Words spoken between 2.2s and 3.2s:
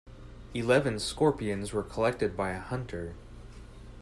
by a hunter.